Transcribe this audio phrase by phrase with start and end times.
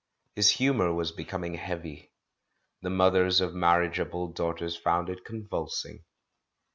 [0.35, 2.11] His humour was becoming heavy.
[2.81, 6.05] The mothers of marriageable daughters found it convulsing.